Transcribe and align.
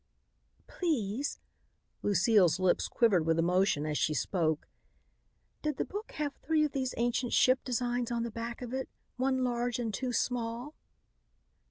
"Please," 0.65 1.37
Lucile's 2.01 2.59
lips 2.59 2.87
quivered 2.87 3.23
with 3.23 3.37
emotion 3.37 3.85
as 3.85 3.99
she 3.99 4.15
spoke, 4.15 4.67
"did 5.61 5.77
the 5.77 5.85
book 5.85 6.13
have 6.13 6.33
three 6.37 6.63
of 6.63 6.71
these 6.71 6.95
ancient 6.97 7.33
ship 7.33 7.63
designs 7.63 8.09
on 8.09 8.23
the 8.23 8.31
back 8.31 8.63
of 8.63 8.73
it, 8.73 8.89
one 9.17 9.43
large 9.43 9.77
and 9.77 9.93
two 9.93 10.11
small?" 10.11 10.73